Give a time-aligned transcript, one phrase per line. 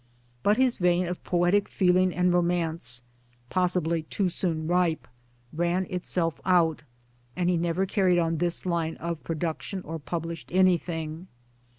[0.41, 3.03] But his vein of poetic feeling and romance,
[3.51, 5.07] possibly too soon ripe,
[5.53, 6.81] ran itself out,
[7.35, 11.27] and he never carried on this line of pro duction or published anything.